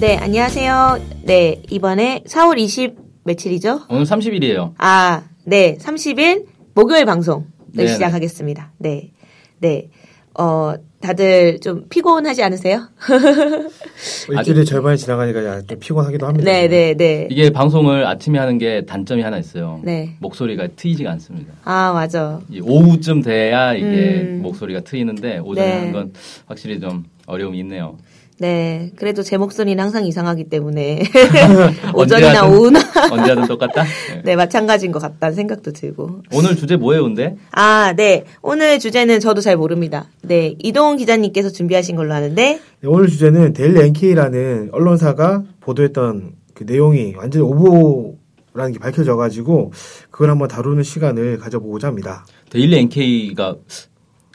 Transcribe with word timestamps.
네, 0.00 0.16
안녕하세요. 0.16 0.98
네, 1.24 1.60
이번에 1.68 2.22
4월 2.26 2.58
20 2.58 2.96
며칠이죠? 3.24 3.82
오늘 3.90 4.04
30일이에요. 4.04 4.72
아, 4.78 5.24
네, 5.44 5.76
30일 5.78 6.46
목요일 6.74 7.04
방송을 7.04 7.44
네. 7.74 7.86
시작하겠습니다. 7.86 8.72
네, 8.78 9.10
네. 9.58 9.90
어, 10.38 10.72
다들 11.02 11.60
좀 11.60 11.84
피곤하지 11.90 12.42
않으세요? 12.42 12.88
일주일의 14.30 14.64
절반이 14.64 14.96
지나가니까 14.96 15.44
야, 15.44 15.60
좀 15.60 15.78
피곤하기도 15.78 16.26
합니다. 16.26 16.50
네, 16.50 16.66
네, 16.68 16.94
네. 16.94 17.28
이게 17.30 17.50
방송을 17.50 18.06
아침에 18.06 18.38
하는 18.38 18.56
게 18.56 18.86
단점이 18.86 19.20
하나 19.20 19.36
있어요. 19.36 19.80
네. 19.84 20.16
목소리가 20.20 20.68
트이지가 20.76 21.10
않습니다. 21.10 21.52
아, 21.64 21.92
맞아. 21.92 22.40
이 22.48 22.60
오후쯤 22.62 23.20
돼야 23.20 23.74
이게 23.74 24.22
음. 24.22 24.40
목소리가 24.42 24.80
트이는데 24.80 25.40
오전에 25.40 25.66
네. 25.66 25.74
하는 25.74 25.92
건 25.92 26.12
확실히 26.46 26.80
좀 26.80 27.04
어려움이 27.26 27.58
있네요. 27.58 27.98
네. 28.50 28.90
그래도 28.96 29.22
제 29.22 29.36
목소리는 29.36 29.82
항상 29.82 30.06
이상하기 30.06 30.44
때문에. 30.44 31.02
오전이나 31.94 32.28
언제 32.28 32.38
하든- 32.40 32.50
오후나. 32.58 32.80
언제 33.12 33.30
하든 33.32 33.46
똑같다? 33.46 33.82
네. 33.82 34.22
네, 34.24 34.36
마찬가지인 34.36 34.92
것 34.92 34.98
같다는 34.98 35.34
생각도 35.34 35.72
들고. 35.72 36.22
오늘 36.32 36.56
주제 36.56 36.76
뭐예요, 36.76 37.02
근데? 37.02 37.36
아, 37.52 37.92
네. 37.94 38.24
오늘 38.40 38.78
주제는 38.78 39.20
저도 39.20 39.42
잘 39.42 39.58
모릅니다. 39.58 40.06
네. 40.22 40.54
이동훈 40.58 40.96
기자님께서 40.96 41.50
준비하신 41.50 41.96
걸로 41.96 42.14
아는데, 42.14 42.60
네, 42.80 42.88
오늘 42.88 43.08
주제는 43.08 43.52
데일리 43.52 43.78
NK라는 43.88 44.70
언론사가 44.72 45.42
보도했던 45.60 46.32
그 46.54 46.64
내용이 46.64 47.14
완전히 47.16 47.44
오보라는 47.44 48.72
게 48.72 48.78
밝혀져가지고 48.78 49.72
그걸 50.10 50.30
한번 50.30 50.48
다루는 50.48 50.82
시간을 50.82 51.38
가져보고자 51.38 51.88
합니다. 51.88 52.24
데일리 52.48 52.78
NK가 52.78 53.56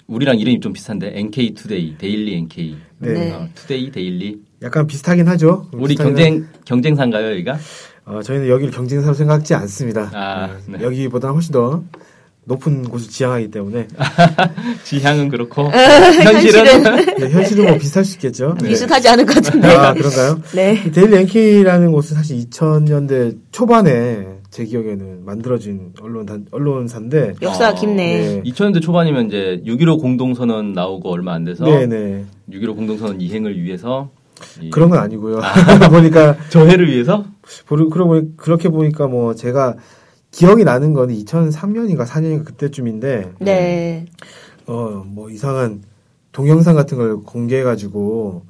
우리랑 0.08 0.38
이름이 0.38 0.60
좀 0.60 0.74
비슷한데 0.74 1.14
NK 1.16 1.54
투데이, 1.56 1.98
데일리 1.98 2.36
NK. 2.36 2.76
네. 3.00 3.14
네. 3.14 3.32
어, 3.32 3.48
today, 3.56 3.92
daily. 3.92 4.40
약간 4.62 4.86
비슷하긴 4.86 5.28
하죠. 5.30 5.68
우리 5.74 5.96
비슷하긴 5.96 6.16
경쟁 6.16 6.48
경쟁사인가요, 6.66 7.32
여기가? 7.32 7.58
어, 8.06 8.22
저희는 8.22 8.48
여기를 8.48 8.72
경쟁사로 8.72 9.14
생각하지 9.16 9.56
않습니다. 9.56 10.12
아, 10.14 10.48
네, 10.68 10.78
네. 10.78 10.84
여기보다 10.84 11.30
훨씬 11.30 11.52
더 11.52 11.84
높은 12.48 12.84
곳을 12.84 13.10
지향하기 13.10 13.50
때문에 13.50 13.88
지향은 14.86 15.30
그렇고 15.30 15.64
어, 15.66 15.72
현실은 15.72 16.84
네, 17.18 17.30
현실은 17.32 17.66
뭐 17.66 17.78
비슷할 17.80 18.06
수 18.06 18.16
있겠죠. 18.18 18.56
네. 18.62 18.70
비슷하지 18.70 19.10
않을 19.10 19.26
것 19.26 19.34
같은데. 19.36 19.68
아 19.70 19.94
그런가요? 19.94 20.40
네. 20.54 20.84
이 20.86 20.92
데일리 20.92 21.18
NK라는 21.18 21.92
곳은 21.92 22.16
사실 22.16 22.38
2000년대 22.38 23.38
초반에 23.52 24.36
제 24.56 24.64
기억에는 24.64 25.26
만들어진 25.26 25.92
언론 26.00 26.26
단, 26.26 26.46
언론사인데 26.50 27.34
역사가 27.42 27.72
어, 27.72 27.76
깊네. 27.76 28.42
2000년대 28.44 28.82
초반이면 28.82 29.28
이제 29.28 29.62
6.15 29.66 30.00
공동선언 30.00 30.72
나오고 30.72 31.12
얼마 31.12 31.34
안 31.34 31.44
돼서 31.44 31.66
네네 31.66 32.24
6.15 32.50 32.74
공동선언 32.74 33.20
이행을 33.20 33.62
위해서 33.62 34.12
이 34.62 34.70
그런 34.70 34.90
건 34.90 35.00
아니고요. 35.00 35.42
보니까 35.92 36.38
저해를 36.48 36.90
위해서 36.90 37.26
보르- 37.68 37.90
그러고 37.90 38.22
그렇게 38.38 38.70
보니까 38.70 39.08
뭐 39.08 39.36
제가 39.36 39.76
기억이 40.32 40.64
나는 40.64 40.94
건 40.94 41.10
2003년인가 41.10 42.06
4년인가 42.06 42.46
그때쯤인데 42.46 43.34
네. 43.40 44.06
어뭐 44.68 45.32
이상한 45.32 45.84
동영상 46.32 46.76
같은 46.76 46.98
걸 46.98 47.24
공개해가지고 47.24 48.46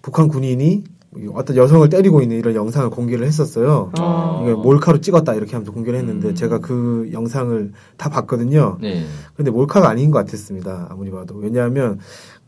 북한 0.00 0.28
군인이 0.28 0.84
어떤 1.32 1.56
여성을 1.56 1.88
때리고 1.88 2.20
있는 2.20 2.36
이런 2.38 2.54
영상을 2.54 2.90
공개를 2.90 3.26
했었어요. 3.26 3.90
어. 3.98 4.40
이걸 4.42 4.56
몰카로 4.56 5.00
찍었다 5.00 5.34
이렇게 5.34 5.52
하면서 5.52 5.72
공개를 5.72 5.98
했는데 5.98 6.28
음. 6.28 6.34
제가 6.34 6.58
그 6.58 7.08
영상을 7.12 7.72
다 7.96 8.08
봤거든요. 8.10 8.78
네. 8.80 9.04
근데 9.34 9.50
몰카가 9.50 9.88
아닌 9.88 10.10
것 10.10 10.18
같았습니다. 10.18 10.88
아무리 10.90 11.10
봐도. 11.10 11.34
왜냐하면 11.36 11.98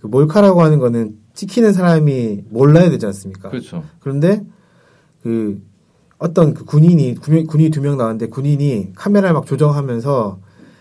그 0.00 0.06
몰카라고 0.08 0.62
하는 0.62 0.78
거는 0.78 1.16
찍히는 1.34 1.72
사람이 1.72 2.44
몰라야 2.50 2.90
되지 2.90 3.06
않습니까? 3.06 3.48
그렇죠. 3.48 3.82
그런데 4.00 4.44
그 5.22 5.62
어떤 6.18 6.52
그 6.52 6.64
군인이 6.66 7.14
군인, 7.14 7.70
두 7.70 7.80
명 7.80 7.96
나왔는데 7.96 8.26
군인이 8.28 8.92
카메라를 8.94 9.32
막 9.32 9.46
조정하면서 9.46 10.38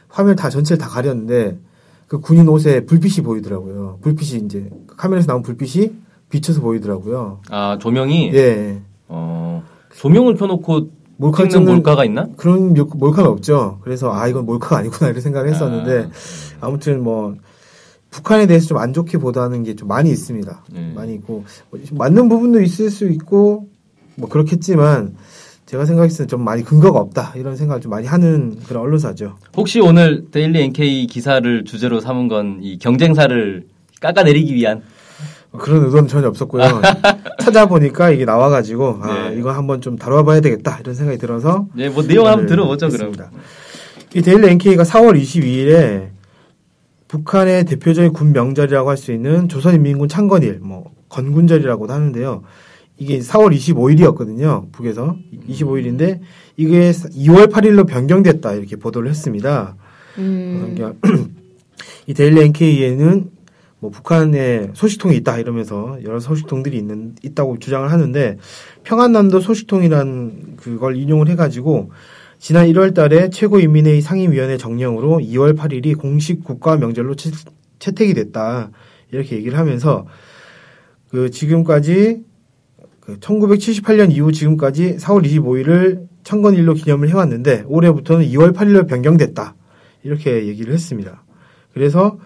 화면 0.09 0.35
다 0.35 0.49
전체를 0.49 0.77
다 0.77 0.89
가렸는데 0.89 1.59
그 2.07 2.19
군인 2.19 2.49
옷에 2.49 2.85
불빛이 2.85 3.23
보이더라고요. 3.23 3.99
불빛이 4.01 4.43
이제 4.45 4.69
카메라에서 4.97 5.27
나온 5.27 5.43
불빛이 5.43 5.93
비쳐서 6.29 6.61
보이더라고요. 6.61 7.41
아 7.49 7.77
조명이 7.79 8.31
예. 8.33 8.79
어 9.07 9.63
조명을 9.95 10.35
켜놓고 10.35 10.89
몰카 11.17 11.47
찍는 11.49 11.73
몰카가 11.75 12.05
있나? 12.05 12.27
그런 12.37 12.73
몰- 12.73 12.87
몰카는 12.93 13.29
없죠. 13.29 13.79
그래서 13.83 14.11
아 14.13 14.27
이건 14.27 14.45
몰카가 14.45 14.77
아니구나 14.77 15.09
이런 15.09 15.21
생각을 15.21 15.49
했었는데 15.49 16.09
아무튼 16.61 17.03
뭐 17.03 17.35
북한에 18.09 18.47
대해서 18.47 18.67
좀 18.67 18.77
안 18.77 18.93
좋게 18.93 19.17
보도하는 19.17 19.63
게 19.63 19.75
좀 19.75 19.87
많이 19.87 20.09
있습니다. 20.09 20.63
네. 20.71 20.93
많이 20.95 21.15
있고 21.15 21.43
뭐 21.69 21.79
맞는 21.91 22.29
부분도 22.29 22.61
있을 22.61 22.89
수 22.89 23.07
있고 23.09 23.67
뭐 24.15 24.29
그렇겠지만 24.29 25.15
제가 25.65 25.85
생각했을 25.85 26.25
때 26.25 26.29
좀 26.29 26.43
많이 26.43 26.63
근거가 26.63 26.99
없다 26.99 27.33
이런 27.35 27.55
생각을 27.55 27.81
좀 27.81 27.89
많이 27.91 28.07
하는 28.07 28.57
그런 28.67 28.83
언론사죠. 28.83 29.35
혹시 29.57 29.79
오늘 29.81 30.25
데일리 30.31 30.61
NK 30.63 31.05
기사를 31.07 31.63
주제로 31.65 31.99
삼은 31.99 32.27
건 32.29 32.59
이 32.61 32.77
경쟁사를 32.79 33.67
깎아내리기 33.99 34.55
위한 34.55 34.81
그런 35.57 35.83
의도는 35.85 36.07
전혀 36.07 36.27
없었고요. 36.27 36.63
찾아보니까 37.41 38.11
이게 38.11 38.25
나와가지고 38.25 38.99
아 39.01 39.29
네. 39.29 39.35
이거 39.37 39.51
한번 39.51 39.81
좀 39.81 39.97
다뤄봐야 39.97 40.41
되겠다 40.41 40.77
이런 40.81 40.93
생각이 40.95 41.17
들어서 41.17 41.67
네, 41.75 41.89
뭐 41.89 42.03
내용 42.03 42.27
한번 42.27 42.45
들어보죠 42.45 42.89
그럼. 42.89 43.09
했습니다. 43.09 43.31
이 44.15 44.21
데일리 44.21 44.47
NK가 44.49 44.83
4월 44.83 45.19
22일에 45.19 46.09
북한의 47.07 47.65
대표적인 47.65 48.13
군 48.13 48.33
명절이라고 48.33 48.89
할 48.89 48.97
수 48.97 49.11
있는 49.11 49.49
조선인민군 49.49 50.07
창건일, 50.07 50.59
뭐 50.61 50.91
건군절이라고도 51.09 51.91
하는데요. 51.91 52.43
이게 52.97 53.19
4월 53.19 53.55
25일이었거든요. 53.55 54.71
북에서 54.71 55.15
25일인데 55.49 56.19
이게 56.57 56.91
2월 56.91 57.51
8일로 57.51 57.87
변경됐다 57.87 58.53
이렇게 58.53 58.75
보도를 58.75 59.09
했습니다. 59.09 59.75
음. 60.19 60.73
그러니까 60.75 60.99
이 62.07 62.13
데일리 62.13 62.41
NK에는 62.41 63.29
뭐 63.79 63.89
북한에 63.89 64.71
소식통이 64.73 65.15
있다 65.17 65.37
이러면서 65.37 65.97
여러 66.03 66.19
소식통들이 66.19 66.77
있는 66.77 67.15
있다고 67.23 67.59
주장을 67.59 67.89
하는데 67.89 68.37
평안남도 68.83 69.39
소식통이란 69.39 70.57
그걸 70.57 70.97
인용을 70.97 71.29
해가지고 71.29 71.91
지난 72.39 72.67
1월달에 72.67 73.31
최고인민회의 73.31 74.01
상임위원회 74.01 74.57
정령으로 74.57 75.19
2월 75.19 75.57
8일이 75.57 75.97
공식 75.97 76.43
국가 76.43 76.77
명절로 76.77 77.15
채, 77.15 77.31
채택이 77.79 78.13
됐다 78.13 78.71
이렇게 79.11 79.37
얘기를 79.37 79.57
하면서 79.57 80.05
그 81.09 81.31
지금까지 81.31 82.23
그 82.99 83.19
1978년 83.19 84.11
이후 84.11 84.31
지금까지 84.31 84.97
4월 84.97 85.25
25일을 85.25 86.07
청건일로 86.23 86.75
기념을 86.75 87.09
해왔는데 87.09 87.63
올해부터는 87.67 88.25
2월 88.27 88.53
8일로 88.53 88.87
변경됐다 88.87 89.55
이렇게 90.03 90.47
얘기를 90.47 90.73
했습니다. 90.73 91.23
그래서 91.73 92.19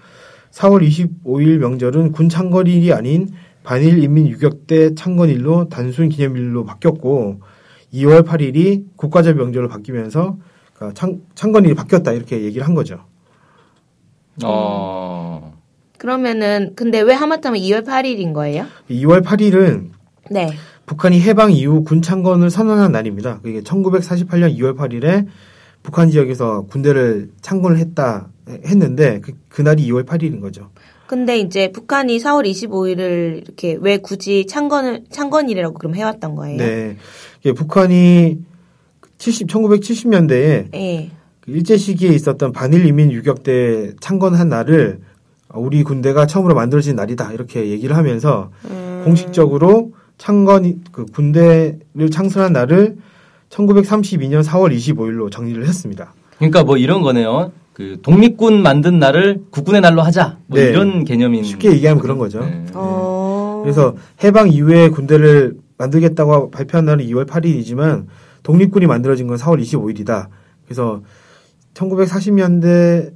4월 0.53 0.87
25일 0.87 1.57
명절은 1.57 2.11
군 2.11 2.29
창건일이 2.29 2.93
아닌 2.93 3.29
반일 3.63 4.03
인민 4.03 4.27
유격대 4.27 4.93
창건일로 4.93 5.69
단순 5.69 6.09
기념일로 6.09 6.63
바뀌었고 6.63 7.41
2월 7.93 8.25
8일이 8.25 8.85
국가적 8.95 9.35
명절로 9.35 9.67
바뀌면서 9.67 10.37
그러니까 10.73 10.99
창, 10.99 11.21
창건일이 11.33 11.73
바뀌었다 11.73 12.11
이렇게 12.11 12.43
얘기를 12.43 12.65
한 12.65 12.75
거죠. 12.75 12.99
어. 14.43 15.57
그러면은, 15.97 16.73
근데 16.75 16.99
왜 17.01 17.13
하마터면 17.13 17.61
2월 17.61 17.85
8일인 17.85 18.33
거예요? 18.33 18.65
2월 18.89 19.23
8일은 19.23 19.91
네. 20.31 20.49
북한이 20.85 21.21
해방 21.21 21.51
이후 21.51 21.83
군 21.83 22.01
창건을 22.01 22.49
선언한 22.49 22.91
날입니다. 22.91 23.39
그게 23.41 23.61
1948년 23.61 24.57
2월 24.57 24.75
8일에 24.75 25.27
북한 25.81 26.09
지역에서 26.09 26.63
군대를 26.63 27.31
창건을 27.41 27.77
했다 27.77 28.29
했는데 28.47 29.19
그, 29.21 29.33
그날이 29.49 29.87
2월 29.89 30.05
8일인 30.05 30.41
거죠. 30.41 30.69
근데 31.07 31.37
이제 31.37 31.71
북한이 31.71 32.17
4월 32.17 32.49
25일을 32.49 33.43
이렇게 33.43 33.77
왜 33.79 33.97
굳이 33.97 34.45
창건을, 34.47 35.03
창건일이라고 35.09 35.77
그럼 35.77 35.95
해왔던 35.95 36.35
거예요? 36.35 36.57
네. 36.57 36.97
이게 37.41 37.53
북한이 37.53 38.39
70, 39.17 39.47
1970년대에 39.47 40.73
예. 40.73 41.11
그 41.41 41.51
일제 41.51 41.77
시기에 41.77 42.09
있었던 42.09 42.51
반일 42.51 42.85
이민 42.85 43.11
유격대 43.11 43.93
창건한 43.99 44.49
날을 44.49 45.01
우리 45.53 45.83
군대가 45.83 46.25
처음으로 46.25 46.55
만들어진 46.55 46.95
날이다 46.95 47.33
이렇게 47.33 47.69
얘기를 47.69 47.95
하면서 47.95 48.49
음. 48.65 49.01
공식적으로 49.03 49.93
창건 50.17 50.83
그 50.91 51.05
군대를 51.05 52.09
창설한 52.11 52.53
날을 52.53 52.97
1932년 53.49 54.43
4월 54.43 54.75
25일로 54.75 55.31
정리를 55.31 55.65
했습니다. 55.67 56.13
그러니까 56.37 56.63
뭐 56.63 56.77
이런 56.77 57.01
거네요. 57.01 57.51
그 57.73 57.99
독립군 58.01 58.61
만든 58.61 58.99
날을 58.99 59.41
국군의 59.49 59.81
날로 59.81 60.01
하자. 60.01 60.37
뭐 60.47 60.59
네. 60.59 60.69
이런 60.69 61.03
개념인. 61.03 61.43
쉽게 61.43 61.71
얘기하면 61.71 62.01
그런 62.01 62.17
거죠. 62.17 62.41
네. 62.41 62.65
어. 62.73 63.61
그래서 63.63 63.95
해방 64.23 64.49
이후에 64.51 64.89
군대를 64.89 65.57
만들겠다고 65.77 66.51
발표한 66.51 66.85
날은 66.85 67.05
2월 67.05 67.25
8일이지만 67.27 68.05
독립군이 68.43 68.85
만들어진 68.85 69.27
건 69.27 69.37
4월 69.37 69.59
25일이다. 69.61 70.27
그래서 70.65 71.01
1940년대와 71.73 73.13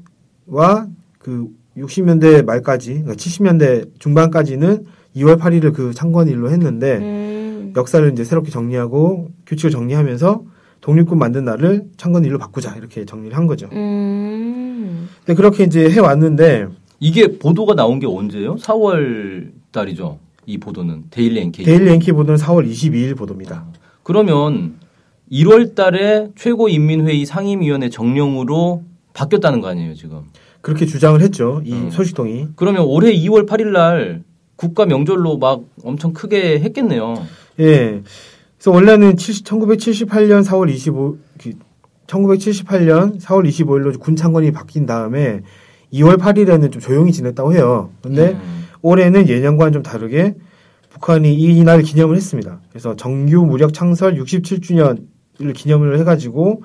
그 1.20 1.48
60년대 1.78 2.44
말까지, 2.44 3.04
그러니까 3.04 3.14
70년대 3.14 4.00
중반까지는 4.00 4.86
2월 5.18 5.38
8일을 5.40 5.74
그 5.74 5.94
창건일로 5.94 6.50
했는데 6.50 6.98
음. 6.98 7.74
역사를 7.76 8.12
이제 8.12 8.24
새롭게 8.24 8.50
정리하고 8.50 9.30
규칙을 9.46 9.70
정리하면서 9.70 10.44
독립군 10.88 11.20
만든 11.20 11.44
날을 11.44 11.84
창건일로 11.98 12.38
바꾸자 12.38 12.76
이렇게 12.78 13.04
정리를 13.04 13.36
한 13.36 13.46
거죠. 13.46 13.68
음. 13.74 15.10
근데 15.26 15.36
그렇게 15.36 15.66
이제 15.66 15.90
해 15.90 16.00
왔는데 16.00 16.68
이게 17.02 17.38
보도가 17.38 17.76
나온 17.76 18.00
게 18.00 18.08
언제예요? 18.08 18.56
4월 18.56 19.52
달이죠. 19.74 20.18
이 20.46 20.58
보도는 20.58 21.04
데일리 21.10 21.42
NK. 21.42 21.66
데일리 21.66 21.92
NK 21.92 22.14
보도는 22.14 22.40
4월 22.40 22.66
22일 22.72 23.18
보도입니다. 23.18 23.66
그러면 24.04 24.76
1월 25.30 25.76
달에 25.76 26.30
최고인민회의 26.38 27.26
상임위원회 27.26 27.90
정령으로 27.90 28.86
바뀌었다는 29.14 29.60
거 29.60 29.68
아니에요, 29.68 29.94
지금. 29.94 30.22
그렇게 30.62 30.86
주장을 30.86 31.20
했죠. 31.20 31.62
이 31.66 31.74
음. 31.74 31.90
소식통이. 31.90 32.48
그러면 32.56 32.86
올해 32.86 33.14
2월 33.14 33.46
8일 33.46 33.72
날 33.74 34.24
국가 34.56 34.86
명절로 34.86 35.38
막 35.38 35.64
엄청 35.84 36.14
크게 36.14 36.62
했겠네요. 36.62 37.26
예. 37.60 38.04
그래서 38.58 38.72
원래는 38.72 39.18
70, 39.18 39.46
1978년 39.46 40.44
4월 40.46 40.70
25, 40.70 41.18
그 41.40 41.52
1978년 42.08 43.20
4월 43.22 43.48
25일로 43.48 44.00
군 44.00 44.16
창건이 44.16 44.52
바뀐 44.52 44.86
다음에 44.86 45.42
2월 45.94 46.18
8일에는 46.18 46.72
좀 46.72 46.82
조용히 46.82 47.12
지냈다고 47.12 47.54
해요. 47.54 47.92
근데 48.02 48.32
음. 48.32 48.66
올해는 48.82 49.28
예년과는 49.30 49.74
좀 49.74 49.84
다르게 49.84 50.36
북한이 50.90 51.34
이날 51.34 51.82
기념을 51.82 52.16
했습니다. 52.16 52.60
그래서 52.70 52.96
정규 52.96 53.46
무력 53.46 53.74
창설 53.74 54.16
67주년을 54.16 55.54
기념을 55.54 56.00
해가지고 56.00 56.64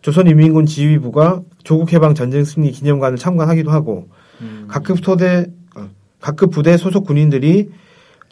조선인민군 0.00 0.66
지휘부가 0.66 1.42
조국 1.62 1.92
해방 1.92 2.14
전쟁 2.14 2.42
승리 2.44 2.72
기념관을 2.72 3.18
참관하기도 3.18 3.70
하고 3.70 4.08
음. 4.40 4.66
각급 4.68 5.04
소대 5.04 5.46
어, 5.76 5.88
각급 6.20 6.50
부대 6.50 6.76
소속 6.76 7.06
군인들이 7.06 7.70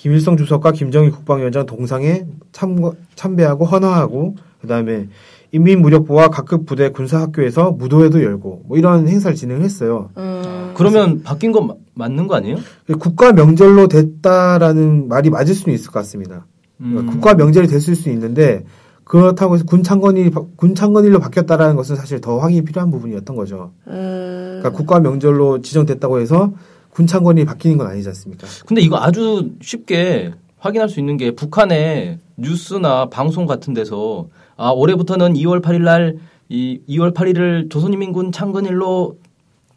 김일성 0.01 0.39
주석과 0.39 0.73
김정일 0.73 1.11
국방위원장 1.11 1.67
동상에 1.67 2.25
참, 2.53 2.79
참배하고 3.17 3.67
헌화하고 3.67 4.35
그다음에 4.63 5.09
인민무력부와 5.53 6.29
각급 6.29 6.65
부대 6.65 6.89
군사학교에서 6.89 7.73
무도회도 7.73 8.23
열고 8.23 8.63
뭐 8.65 8.79
이런 8.79 9.07
행사를 9.09 9.37
진행을 9.37 9.63
했어요. 9.63 10.09
음. 10.17 10.73
그러면 10.75 11.23
바뀐 11.23 11.53
건 11.53 11.67
마- 11.67 11.75
맞는 11.93 12.29
거 12.29 12.37
아니에요? 12.37 12.57
국가 12.99 13.33
명절로 13.35 13.89
됐다라는 13.89 15.09
말이 15.09 15.29
맞을 15.29 15.55
수는 15.55 15.75
있을 15.75 15.89
것 15.91 15.99
같습니다. 16.01 16.47
그러니까 16.79 17.03
음. 17.03 17.07
국가 17.09 17.35
명절이 17.35 17.67
됐을 17.69 17.95
수 17.95 18.09
있는데 18.09 18.65
그렇다고 19.05 19.57
해서 19.57 19.65
군 19.67 19.83
창건일 19.83 20.31
군 20.57 20.75
창건일로 20.75 21.19
바뀌었다라는 21.21 21.77
것은 21.77 21.97
사실 21.97 22.23
더 22.23 22.39
확인이 22.39 22.63
필요한 22.65 22.91
부분이었던 22.91 23.37
거죠. 23.37 23.73
음. 23.89 24.61
그러니까 24.63 24.71
국가 24.71 24.99
명절로 25.01 25.61
지정됐다고 25.61 26.21
해서 26.21 26.55
군 26.91 27.07
창건이 27.07 27.45
바뀌는 27.45 27.79
건 27.79 27.87
아니지 27.87 28.09
않습니까? 28.09 28.47
근데 28.67 28.81
이거 28.83 28.99
아주 28.99 29.53
쉽게 29.63 30.33
확인할 30.59 30.89
수 30.89 31.01
있는 31.01 31.17
게 31.17 31.31
북한의 31.33 32.19
뉴스나 32.37 33.07
방송 33.07 33.47
같은 33.47 33.73
데서 33.75 34.29
아 34.57 34.71
올해부터는 34.71 35.35
2월 35.35 35.63
8일 35.63 35.83
날 35.83 36.17
이 36.51 36.81
2월 36.89 37.15
8일을 37.15 37.71
조선인민군 37.71 38.33
창건일로 38.33 39.17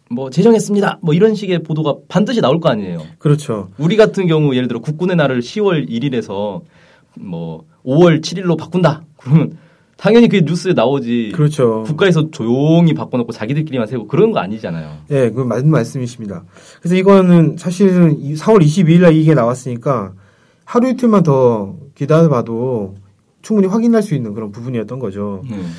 뭐 0.09 0.29
제정했습니다. 0.31 0.99
뭐 1.01 1.13
이런 1.13 1.35
식의 1.35 1.61
보도가 1.63 1.95
반드시 2.07 2.41
나올 2.41 2.59
거 2.59 2.69
아니에요. 2.69 3.03
그렇죠. 3.19 3.69
우리 3.77 3.95
같은 3.95 4.27
경우 4.27 4.55
예를 4.55 4.67
들어 4.67 4.79
국군의 4.79 5.15
날을 5.15 5.39
10월 5.39 5.87
1일에서 5.87 6.61
뭐 7.19 7.63
5월 7.85 8.21
7일로 8.21 8.57
바꾼다. 8.57 9.03
그러면 9.17 9.57
당연히 10.03 10.27
그게 10.27 10.41
뉴스에 10.41 10.73
나오지. 10.73 11.31
그렇죠. 11.33 11.83
국가에서 11.83 12.29
조용히 12.29 12.93
바꿔놓고 12.93 13.31
자기들끼리만 13.31 13.87
세고 13.87 14.07
그런 14.07 14.33
거 14.33 14.39
아니잖아요. 14.39 14.97
예, 15.11 15.29
그 15.29 15.39
맞는 15.39 15.71
말씀이십니다. 15.71 16.43
그래서 16.81 16.97
이거는 16.97 17.55
사실은 17.57 18.19
이 18.19 18.33
4월 18.33 18.61
22일 18.61 18.99
날 18.99 19.15
이게 19.15 19.33
나왔으니까 19.33 20.11
하루 20.65 20.89
이틀만 20.89 21.23
더 21.23 21.77
기다려봐도 21.95 22.95
충분히 23.43 23.69
확인할 23.69 24.03
수 24.03 24.13
있는 24.13 24.33
그런 24.33 24.51
부분이었던 24.51 24.99
거죠. 24.99 25.41
음. 25.49 25.71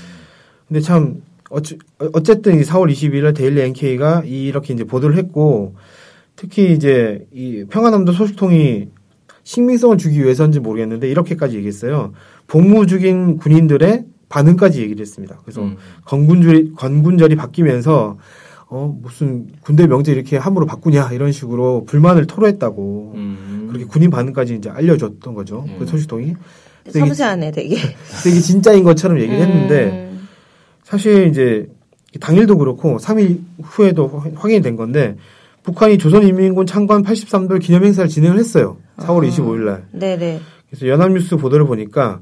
근데 0.69 0.81
참 0.81 1.21
어찌, 1.51 1.77
어쨌든 2.15 2.59
이 2.59 2.63
4월 2.63 2.91
22일 2.91 3.25
날 3.25 3.35
데일리 3.35 3.61
NK가 3.61 4.23
이렇게 4.25 4.73
이제 4.73 4.85
보도를 4.85 5.19
했고 5.19 5.75
특히 6.35 6.73
이제 6.73 7.27
이 7.31 7.67
평안남도 7.69 8.13
소식통이 8.13 8.89
신빙성을 9.43 9.99
주기 9.99 10.23
위해서인지 10.23 10.61
모르겠는데 10.61 11.11
이렇게까지 11.11 11.57
얘기했어요. 11.57 12.15
복무 12.47 12.87
중인 12.87 13.37
군인들의 13.37 14.14
반응까지 14.29 14.81
얘기를 14.83 15.01
했습니다. 15.01 15.39
그래서 15.45 15.63
음. 15.63 15.77
건군절이 16.05 16.73
건군절이 16.75 17.37
바뀌면서 17.37 18.19
어 18.69 18.99
무슨 19.03 19.47
군대 19.61 19.87
명제 19.87 20.13
이렇게 20.13 20.37
함부로 20.37 20.67
바꾸냐 20.67 21.11
이런 21.13 21.33
식으로 21.33 21.85
불만을 21.87 22.27
토로했다고 22.27 23.13
음. 23.15 23.67
그렇게 23.69 23.85
군인 23.87 24.11
반응까지 24.11 24.55
이제 24.57 24.71
알려줬던 24.71 25.35
거죠. 25.35 25.65
그 25.79 25.85
음. 25.85 25.87
소식통이. 25.87 26.35
그래서 26.83 26.99
이게, 26.99 27.07
섬세하네, 27.07 27.51
되게. 27.53 27.77
이게 27.77 28.41
진짜인 28.41 28.85
것처럼 28.85 29.19
얘기를 29.21 29.41
했는데 29.41 30.09
음. 30.13 30.29
사실 30.83 31.29
이제 31.29 31.67
당일도 32.21 32.59
그렇고 32.59 32.99
3일 32.99 33.41
후에도 33.63 34.09
확- 34.09 34.33
확인이 34.37 34.61
된 34.61 34.77
건데 34.77 35.17
북한이 35.63 35.97
조선인민군 35.99 36.67
창건 36.67 37.03
83돌 37.03 37.61
기념행사를 37.61 38.09
진행을 38.09 38.39
했어요. 38.39 38.77
4월 38.99 39.25
아. 39.25 39.29
25일 39.31 39.65
날. 39.65 39.87
네네. 39.93 40.41
그래서 40.69 40.89
연합뉴스 40.89 41.37
보도를 41.37 41.67
보니까 41.67 42.21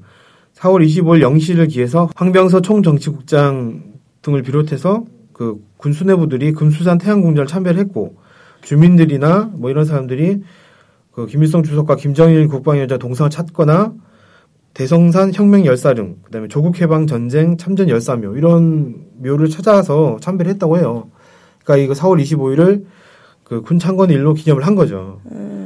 4월 0.62 0.84
25일 0.86 1.20
0시를 1.22 1.68
기해서 1.68 2.08
황병서 2.14 2.60
총정치국장 2.62 3.82
등을 4.22 4.42
비롯해서 4.42 5.04
그 5.32 5.56
군 5.82 5.92
수뇌부들이 5.92 6.52
금수산 6.52 6.98
태양궁전을 6.98 7.48
참배를 7.48 7.80
했고 7.80 8.14
주민들이나 8.62 9.50
뭐 9.52 9.68
이런 9.68 9.84
사람들이 9.84 10.42
그 11.10 11.26
김일성 11.26 11.64
주석과 11.64 11.96
김정일 11.96 12.46
국방위원장 12.46 13.00
동상을 13.00 13.28
찾거나 13.30 13.92
대성산 14.74 15.32
혁명 15.34 15.66
열사릉, 15.66 16.18
그다음에 16.22 16.46
조국 16.46 16.80
해방 16.80 17.08
전쟁 17.08 17.56
참전 17.56 17.88
열사묘 17.88 18.36
이런 18.36 18.94
묘를 19.18 19.48
찾아서 19.50 20.18
참배를 20.20 20.52
했다고 20.52 20.78
해요. 20.78 21.10
그러니까 21.64 21.84
이거 21.84 21.94
4월 21.94 22.22
25일을 22.22 22.84
그 23.42 23.62
군 23.62 23.80
창건 23.80 24.10
일로 24.10 24.32
기념을 24.34 24.64
한 24.64 24.76
거죠. 24.76 25.20
음. 25.32 25.61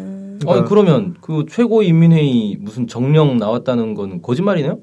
아니 0.46 0.64
그러면 0.64 1.14
그 1.20 1.44
최고인민회의 1.48 2.56
무슨 2.60 2.86
정령 2.86 3.38
나왔다는 3.38 3.94
건 3.94 4.22
거짓말이네요? 4.22 4.78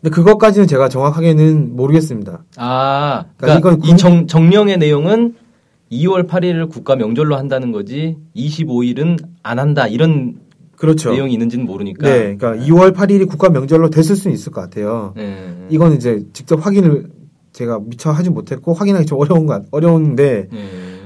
근데 0.00 0.10
그것까지는 0.14 0.66
제가 0.66 0.88
정확하게는 0.88 1.76
모르겠습니다. 1.76 2.44
아, 2.56 3.24
그러니까 3.36 3.60
그러니까 3.60 3.86
이 3.88 3.96
정, 3.96 4.26
정령의 4.26 4.78
내용은 4.78 5.34
2월 5.92 6.26
8일을 6.28 6.68
국가 6.70 6.96
명절로 6.96 7.36
한다는 7.36 7.72
거지 7.72 8.16
25일은 8.36 9.18
안 9.42 9.58
한다 9.58 9.86
이런 9.86 10.36
그렇죠. 10.76 11.10
내용이 11.12 11.32
있는지는 11.32 11.66
모르니까. 11.66 12.08
네, 12.08 12.36
그러니까 12.36 12.54
2월 12.66 12.94
8일이 12.94 13.28
국가 13.28 13.48
명절로 13.50 13.90
됐을 13.90 14.14
수는 14.16 14.34
있을 14.34 14.52
것 14.52 14.60
같아요. 14.60 15.12
네. 15.16 15.66
이건 15.70 15.94
이제 15.94 16.24
직접 16.32 16.64
확인을 16.64 17.08
제가 17.52 17.80
미처 17.80 18.10
하지 18.10 18.30
못했고 18.30 18.74
확인하기 18.74 19.06
좀 19.06 19.18
어려운 19.18 19.46
것 19.46 19.54
같- 19.54 19.66
어려운데 19.72 20.46
네. 20.52 20.58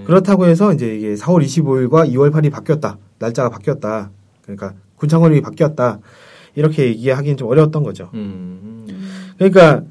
그렇다고 0.04 0.46
해서 0.46 0.72
이제 0.74 0.94
이게 0.96 1.14
4월 1.14 1.42
25일과 1.42 2.08
2월 2.12 2.30
8일이 2.32 2.50
바뀌었다. 2.50 2.98
날짜가 3.22 3.48
바뀌었다. 3.48 4.10
그러니까 4.42 4.74
군창건이 4.96 5.40
바뀌었다. 5.40 6.00
이렇게 6.54 6.86
얘기하기는 6.86 7.36
좀 7.36 7.48
어려웠던 7.48 7.82
거죠. 7.82 8.10
음. 8.14 8.86
그러니까 9.38 9.82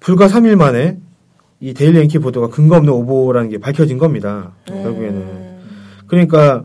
불과 0.00 0.26
3일 0.26 0.56
만에 0.56 0.98
이 1.60 1.74
데일리 1.74 2.00
NK 2.00 2.18
보도가 2.18 2.48
근거 2.48 2.76
없는 2.76 2.92
오보라는 2.92 3.50
게 3.50 3.58
밝혀진 3.58 3.98
겁니다. 3.98 4.52
결국에는. 4.66 5.16
음. 5.16 5.60
그러니까 6.08 6.64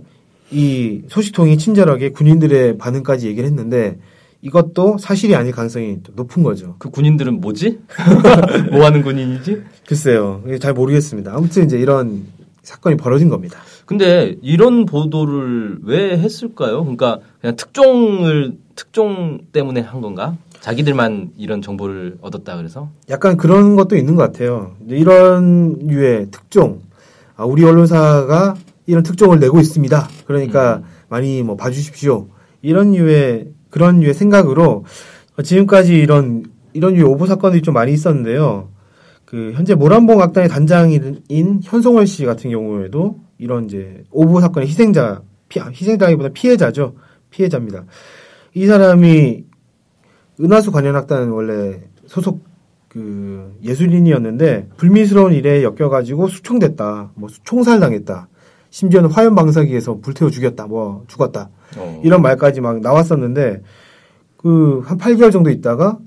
이 0.50 1.04
소식통이 1.08 1.58
친절하게 1.58 2.10
군인들의 2.10 2.78
반응까지 2.78 3.28
얘기를 3.28 3.48
했는데 3.48 4.00
이것도 4.42 4.98
사실이 4.98 5.36
아닐 5.36 5.52
가능성이 5.52 6.00
좀 6.04 6.16
높은 6.16 6.42
거죠. 6.42 6.76
그 6.80 6.90
군인들은 6.90 7.42
뭐지? 7.42 7.80
뭐 8.72 8.86
하는 8.86 9.02
군인이지? 9.04 9.62
글쎄요. 9.88 10.44
잘 10.60 10.74
모르겠습니다. 10.74 11.34
아무튼 11.36 11.66
이제 11.66 11.78
이런 11.78 12.26
사건이 12.64 12.98
벌어진 12.98 13.30
겁니다. 13.30 13.60
근데 13.88 14.36
이런 14.42 14.86
보도를 14.86 15.80
왜 15.84 16.18
했을까요? 16.18 16.82
그러니까 16.82 17.20
그냥 17.40 17.56
특종을 17.56 18.58
특종 18.76 19.40
때문에 19.54 19.80
한 19.80 20.02
건가? 20.02 20.36
자기들만 20.60 21.32
이런 21.38 21.62
정보를 21.62 22.18
얻었다 22.22 22.58
그래서? 22.58 22.90
약간 23.10 23.38
그런 23.38 23.78
것도 23.78 23.96
있는 23.96 24.16
것 24.16 24.24
같아요. 24.24 24.76
이런 24.88 25.78
류의 25.80 26.28
특종, 26.32 26.82
아, 27.38 27.46
우리 27.46 27.64
언론사가 27.64 28.56
이런 28.88 29.04
특종을 29.04 29.40
내고 29.40 29.62
있습니다. 29.62 30.10
그러니까 30.26 30.82
많이 31.08 31.42
뭐 31.42 31.56
봐주십시오. 31.56 32.28
이런 32.62 32.92
류의 32.92 33.54
그런 33.70 34.02
류의 34.02 34.14
생각으로 34.14 34.84
어, 35.38 35.42
지금까지 35.42 35.96
이런 35.96 36.44
이런 36.74 36.94
류의 36.94 37.06
오보 37.06 37.26
사건들이 37.26 37.62
좀 37.62 37.74
많이 37.74 37.94
있었는데요. 37.94 38.68
그 39.24 39.54
현재 39.56 39.76
모란봉 39.76 40.22
악단의 40.22 40.50
단장인 40.50 41.22
현송월 41.64 42.06
씨 42.06 42.26
같은 42.26 42.52
경우에도 42.52 43.27
이런 43.38 43.66
이제 43.66 44.04
오보 44.12 44.42
사건의 44.42 44.68
희생자, 44.68 45.22
피, 45.50 45.60
희생자기보다 45.60 46.30
피해자죠. 46.30 46.96
피해자입니다. 47.30 47.86
이 48.54 48.66
사람이 48.66 49.46
은하수 50.40 50.72
관현악단 50.72 51.30
원래 51.30 51.82
소속 52.06 52.44
그 52.88 53.56
예술인이었는데 53.64 54.70
불미스러운 54.78 55.34
일에 55.34 55.64
엮여가지고 55.64 56.28
수총됐다, 56.28 57.12
뭐 57.16 57.30
총살당했다, 57.44 58.30
심지어는 58.70 59.10
화염 59.10 59.36
방사기에서 59.36 60.00
불태워 60.00 60.32
죽였다, 60.32 60.68
뭐 60.68 61.04
죽었다 61.08 61.50
어. 61.78 62.02
이런 62.04 62.22
말까지 62.22 62.62
막 62.62 62.80
나왔었는데 62.80 63.62
그 64.38 64.82
한 64.86 64.98
8개월 64.98 65.32
정도 65.32 65.50
있다가 65.50 66.00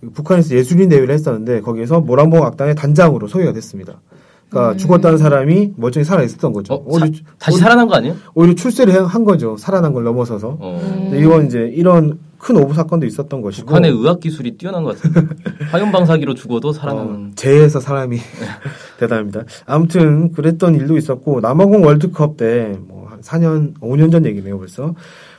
그 0.00 0.10
북한에서 0.10 0.54
예술인 0.56 0.88
대회를 0.88 1.14
했었는데 1.14 1.60
거기에서 1.60 2.00
모란봉 2.00 2.44
악단의 2.44 2.74
단장으로 2.74 3.28
소개가 3.28 3.52
됐습니다. 3.52 4.00
그러니까 4.54 4.76
죽었다는 4.76 5.18
사람이 5.18 5.72
멀쩡히 5.76 6.04
살아 6.04 6.22
있었던 6.22 6.52
거죠. 6.52 6.74
어, 6.74 6.98
사- 6.98 7.06
다시 7.38 7.58
살아난 7.58 7.86
거 7.88 7.94
아니에요? 7.96 8.14
오히려 8.34 8.54
출세를 8.54 8.94
해- 8.94 8.98
한 8.98 9.24
거죠. 9.24 9.56
살아난 9.58 9.92
걸 9.92 10.04
넘어서서. 10.04 10.56
어. 10.60 10.80
근데 10.82 11.20
이건 11.20 11.46
이제 11.46 11.70
이런 11.74 12.18
큰 12.38 12.56
오보 12.56 12.72
사건도 12.74 13.06
있었던 13.06 13.40
것이고. 13.40 13.66
북한의 13.66 13.90
의학 13.90 14.20
기술이 14.20 14.56
뛰어난 14.56 14.82
것 14.84 14.96
같은데 15.00 15.34
화염 15.72 15.90
방사기로 15.90 16.34
죽어도 16.34 16.68
어, 16.68 16.72
살아나는 16.72 17.32
재에서 17.34 17.80
사람이 17.80 18.18
대단합니다. 19.00 19.42
아무튼 19.66 20.32
그랬던 20.32 20.74
일도 20.76 20.96
있었고 20.96 21.40
남아공 21.40 21.84
월드컵 21.84 22.36
때뭐한 22.36 23.20
4년, 23.22 23.74
5년 23.80 24.12
전 24.12 24.24
얘기네요 24.26 24.58
벌써. 24.58 24.94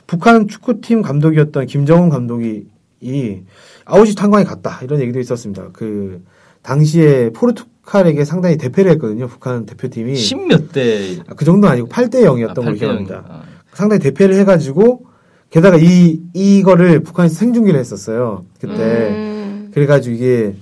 북한 0.06 0.46
축구팀 0.46 1.02
감독이었던 1.02 1.66
김정은 1.66 2.10
감독이 2.10 2.66
이 3.00 3.38
아오지 3.84 4.14
탄광에 4.14 4.44
갔다 4.44 4.80
이런 4.82 5.00
얘기도 5.00 5.20
있었습니다. 5.20 5.68
그 5.72 6.22
당시에 6.62 7.30
포르투갈에게 7.30 8.24
상당히 8.24 8.58
대패를 8.58 8.90
했거든요. 8.92 9.28
북한 9.28 9.64
대표팀이 9.64 10.16
십몇 10.16 10.72
대 10.72 11.18
아, 11.28 11.34
그 11.34 11.44
정도 11.44 11.66
는 11.66 11.72
아니고 11.72 11.88
8대 11.88 12.16
0이었던 12.24 12.54
걸로 12.56 12.72
8대 12.72 12.78
기억합니다. 12.78 13.14
0. 13.14 13.24
아. 13.28 13.42
상당히 13.72 14.02
대패를 14.02 14.34
해가지고 14.40 15.06
게다가 15.50 15.78
이 15.78 16.20
이거를 16.34 17.00
북한에서 17.00 17.36
생중계를 17.36 17.78
했었어요. 17.78 18.44
그때 18.60 19.08
음. 19.10 19.70
그래가지고 19.72 20.16
이게 20.16 20.56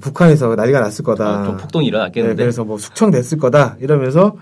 북한에서 0.00 0.56
난리가 0.56 0.80
났을 0.80 1.04
거다. 1.04 1.24
아, 1.24 1.44
좀 1.46 1.56
폭동이 1.56 1.84
네, 1.84 1.88
일어났겠는데 1.88 2.42
그래서 2.42 2.64
뭐 2.64 2.78
숙청됐을 2.78 3.38
거다 3.38 3.76
이러면서 3.80 4.36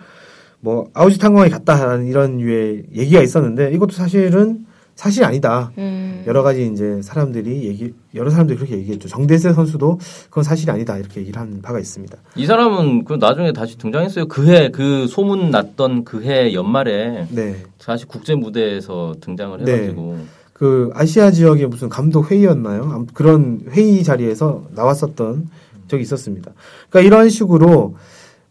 뭐 0.61 0.89
아우지 0.95 1.19
탄광에 1.19 1.51
갔다라는 1.51 2.07
이런 2.07 2.41
유의 2.41 2.85
얘기가 2.97 3.21
있었는데 3.21 3.73
이것도 3.73 3.93
사실은 3.93 4.65
사실이 4.95 5.25
아니다. 5.25 5.73
음. 5.79 6.23
여러 6.27 6.43
가지 6.43 6.67
이제 6.67 7.01
사람들이 7.03 7.65
얘기 7.65 7.93
여러 8.15 8.31
사람들이 8.31 8.59
그렇게 8.59 8.77
얘기했죠. 8.79 9.09
정대세 9.09 9.53
선수도 9.53 9.99
그건 10.29 10.45
사실이 10.45 10.71
아니다 10.71 10.97
이렇게 10.97 11.21
얘기를 11.21 11.41
한 11.41 11.61
바가 11.61 11.79
있습니다. 11.81 12.17
이 12.37 12.47
사람은 12.47 13.05
그 13.05 13.15
나중에 13.15 13.53
다시 13.53 13.77
등장했어요. 13.77 14.29
그해 14.29 14.71
그 14.71 15.07
소문 15.09 15.51
났던 15.51 16.05
그 16.05 16.23
해 16.25 16.55
연말에 16.55 17.27
네. 17.31 17.57
다시 17.77 18.07
국제 18.07 18.35
무대에서 18.35 19.15
등장을 19.21 19.63
네. 19.65 19.73
해가지고 19.73 20.19
그 20.55 20.91
아시아 20.95 21.31
지역의 21.33 21.67
무슨 21.67 21.89
감독 21.89 22.31
회의였나요? 22.31 23.07
그런 23.13 23.61
회의 23.71 24.03
자리에서 24.05 24.69
나왔었던 24.71 25.49
적이 25.89 26.03
있었습니다. 26.03 26.53
그러니까 26.89 27.07
이런 27.07 27.29
식으로 27.29 27.97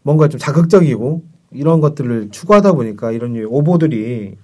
뭔가 0.02 0.28
좀 0.28 0.38
자극적이고 0.38 1.22
이런 1.52 1.80
것들을 1.80 2.28
추구하다 2.30 2.74
보니까 2.74 3.10
이런 3.10 3.42
오보들이 3.44 4.36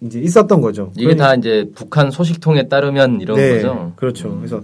이제 0.00 0.20
있었던 0.20 0.60
거죠. 0.60 0.90
이게 0.94 1.04
그러니까- 1.04 1.26
다 1.28 1.34
이제 1.34 1.70
북한 1.74 2.10
소식통에 2.10 2.68
따르면 2.68 3.20
이런 3.20 3.36
네, 3.36 3.56
거죠. 3.56 3.92
그렇죠. 3.96 4.28
음. 4.28 4.36
그래서 4.38 4.62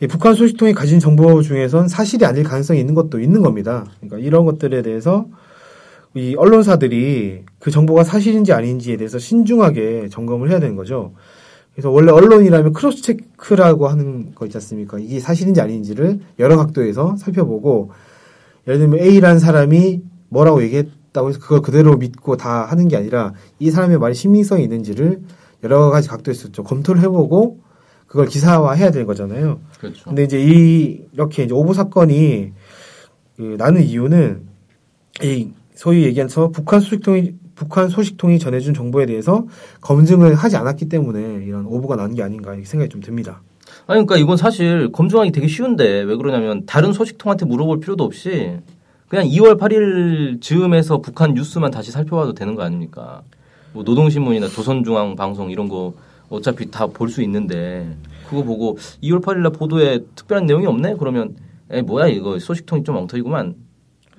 이 0.00 0.06
북한 0.06 0.34
소식통이 0.34 0.72
가진 0.74 0.98
정보 1.00 1.40
중에선 1.42 1.88
사실이 1.88 2.24
아닐 2.24 2.44
가능성이 2.44 2.80
있는 2.80 2.94
것도 2.94 3.20
있는 3.20 3.42
겁니다. 3.42 3.86
그러니까 4.00 4.18
이런 4.18 4.44
것들에 4.44 4.82
대해서 4.82 5.26
이 6.14 6.34
언론사들이 6.36 7.42
그 7.58 7.70
정보가 7.70 8.04
사실인지 8.04 8.52
아닌지에 8.52 8.96
대해서 8.96 9.18
신중하게 9.18 10.08
점검을 10.10 10.50
해야 10.50 10.60
되는 10.60 10.76
거죠. 10.76 11.12
그래서 11.74 11.90
원래 11.90 12.12
언론이라면 12.12 12.72
크로스 12.72 13.02
체크라고 13.02 13.88
하는 13.88 14.32
거 14.34 14.46
있지 14.46 14.56
않습니까? 14.58 14.98
이게 15.00 15.18
사실인지 15.18 15.60
아닌지를 15.60 16.20
여러 16.38 16.56
각도에서 16.56 17.16
살펴보고 17.16 17.90
예를 18.68 18.78
들면 18.78 19.00
A라는 19.00 19.40
사람이 19.40 20.02
뭐라고 20.28 20.62
얘기했 20.62 20.86
다고 21.14 21.28
해서 21.28 21.38
그걸 21.38 21.62
그대로 21.62 21.96
믿고 21.96 22.36
다 22.36 22.64
하는 22.64 22.88
게 22.88 22.96
아니라 22.96 23.32
이 23.60 23.70
사람의 23.70 23.98
말이 23.98 24.14
신빙성이 24.14 24.64
있는지를 24.64 25.20
여러 25.62 25.88
가지 25.90 26.08
각도에서 26.08 26.50
좀 26.50 26.64
검토를 26.64 27.00
해보고 27.02 27.60
그걸 28.08 28.26
기사화해야 28.26 28.90
되는 28.90 29.06
거잖아요. 29.06 29.60
그렇죠. 29.78 30.04
근데 30.06 30.24
이제 30.24 30.42
이 30.42 31.06
이렇게 31.12 31.44
이제 31.44 31.54
오보 31.54 31.72
사건이 31.72 32.52
그 33.36 33.54
나는 33.56 33.84
이유는 33.84 34.42
이 35.22 35.50
소위 35.74 36.02
얘기해서 36.04 36.48
북한 36.48 36.80
소식통이 36.80 37.34
북한 37.54 37.88
소식통이 37.88 38.40
전해준 38.40 38.74
정보에 38.74 39.06
대해서 39.06 39.46
검증을 39.82 40.34
하지 40.34 40.56
않았기 40.56 40.88
때문에 40.88 41.44
이런 41.46 41.64
오보가 41.66 41.94
나는 41.94 42.16
게 42.16 42.24
아닌가 42.24 42.52
이렇게 42.52 42.66
생각이 42.66 42.90
좀 42.90 43.00
듭니다. 43.00 43.40
아니 43.86 44.04
그러니까 44.04 44.16
이건 44.16 44.36
사실 44.36 44.90
검증하기 44.90 45.30
되게 45.30 45.46
쉬운데 45.46 46.02
왜 46.02 46.16
그러냐면 46.16 46.66
다른 46.66 46.92
소식통한테 46.92 47.46
물어볼 47.46 47.78
필요도 47.78 48.02
없이 48.02 48.58
그냥 49.14 49.28
2월 49.28 49.56
8일 49.60 50.40
즈음에서 50.40 50.98
북한 50.98 51.34
뉴스만 51.34 51.70
다시 51.70 51.92
살펴봐도 51.92 52.34
되는 52.34 52.56
거 52.56 52.62
아닙니까? 52.64 53.22
뭐 53.72 53.84
노동신문이나 53.84 54.48
조선중앙방송 54.48 55.52
이런 55.52 55.68
거 55.68 55.94
어차피 56.28 56.68
다 56.68 56.88
볼 56.88 57.08
수 57.08 57.22
있는데 57.22 57.96
그거 58.28 58.42
보고 58.42 58.76
2월 59.04 59.22
8일 59.22 59.36
날 59.38 59.52
보도에 59.52 60.00
특별한 60.16 60.46
내용이 60.46 60.66
없네? 60.66 60.96
그러면 60.98 61.36
에 61.70 61.80
뭐야 61.82 62.08
이거 62.08 62.40
소식통이 62.40 62.82
좀 62.82 62.96
엉터리구만 62.96 63.54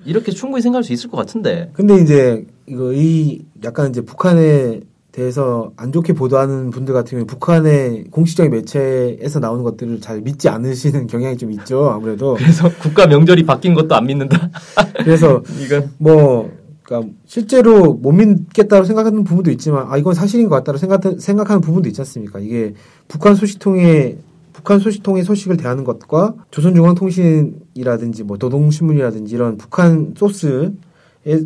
이렇게 0.06 0.32
충분히 0.32 0.62
생각할 0.62 0.82
수 0.82 0.94
있을 0.94 1.10
것 1.10 1.18
같은데 1.18 1.68
근데 1.74 1.96
이제 2.00 2.46
이거 2.66 2.94
이 2.94 3.44
약간 3.64 3.90
이제 3.90 4.00
북한에 4.00 4.80
대해서 5.16 5.72
안 5.76 5.92
좋게 5.92 6.12
보도하는 6.12 6.68
분들 6.68 6.92
같은 6.92 7.12
경우에 7.12 7.24
북한의 7.24 8.04
공식적인 8.10 8.52
매체에서 8.52 9.40
나오는 9.40 9.64
것들을 9.64 10.02
잘 10.02 10.20
믿지 10.20 10.50
않으시는 10.50 11.06
경향이 11.08 11.38
좀 11.38 11.50
있죠. 11.52 11.88
아무래도 11.88 12.34
그래서 12.34 12.70
국가 12.82 13.06
명절이 13.06 13.46
바뀐 13.46 13.72
것도 13.72 13.94
안 13.94 14.04
믿는다. 14.04 14.50
그래서 15.02 15.42
이건 15.64 15.90
뭐, 15.96 16.50
그니까, 16.82 17.08
실제로 17.24 17.94
못 17.94 18.12
믿겠다고 18.12 18.84
생각하는 18.84 19.24
부분도 19.24 19.50
있지만, 19.52 19.86
아, 19.88 19.96
이건 19.96 20.12
사실인 20.12 20.50
것 20.50 20.56
같다고 20.56 20.76
생각, 20.76 21.00
생각하는 21.18 21.62
부분도 21.62 21.88
있지 21.88 22.02
않습니까? 22.02 22.38
이게 22.38 22.74
북한 23.08 23.34
소식통의, 23.34 24.18
북한 24.52 24.80
소식통의 24.80 25.24
소식을 25.24 25.56
대하는 25.56 25.84
것과 25.84 26.34
조선중앙통신이라든지 26.50 28.22
뭐 28.24 28.36
노동신문이라든지 28.38 29.34
이런 29.34 29.56
북한 29.56 30.12
소스의 30.14 30.72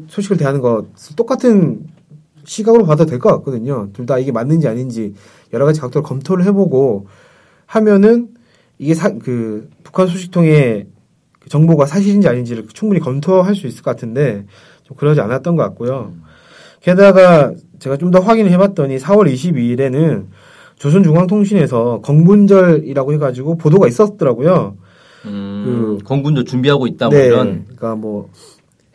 소식을 0.09 0.39
대하는 0.39 0.61
것을 0.61 1.15
똑같은 1.15 1.87
시각으로 2.45 2.85
봐도 2.87 3.07
될 3.07 3.19
것 3.19 3.31
같거든요. 3.37 3.89
둘 3.93 4.07
다 4.07 4.19
이게 4.19 4.33
맞는지 4.33 4.67
아닌지 4.69 5.15
여러 5.53 5.65
가지 5.67 5.81
각도로 5.81 6.03
검토를 6.03 6.45
해보고 6.47 7.07
하면은 7.67 8.29
이게 8.79 8.95
사, 8.95 9.11
그 9.11 9.69
북한 9.83 10.07
소식통의 10.07 10.87
그 11.41 11.49
정보가 11.49 11.87
사실인지 11.87 12.29
아닌지를 12.29 12.67
충분히 12.73 13.01
검토할 13.01 13.55
수 13.55 13.67
있을 13.67 13.83
것 13.83 13.91
같은데 13.91 14.47
좀 14.85 14.97
그러지 14.97 15.21
않았던 15.21 15.57
것 15.57 15.63
같고요. 15.65 16.13
게다가 16.83 17.53
제가 17.79 17.97
좀 17.99 18.11
더 18.11 18.21
확인을 18.21 18.51
해봤더니 18.53 18.97
4월 18.99 19.33
22일에는 19.33 20.27
조선중앙통신에서 20.77 22.01
건군절이라고 22.03 23.13
해가지고 23.15 23.57
보도가 23.57 23.87
있었더라고요. 23.87 24.77
음, 25.27 25.99
건군도 26.05 26.45
준비하고 26.45 26.87
있다 26.87 27.09
뭐 27.11 27.19
네, 27.19 27.27
이런 27.27 27.65
그러니까 27.65 27.95
뭐 27.97 28.31